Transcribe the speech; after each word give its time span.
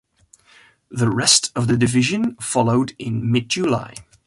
The 0.89 1.11
rest 1.11 1.51
of 1.55 1.67
the 1.67 1.77
division 1.77 2.35
followed 2.37 2.95
in 2.97 3.31
mid 3.31 3.49
July. 3.49 3.93